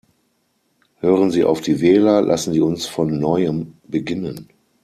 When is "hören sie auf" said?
0.97-1.61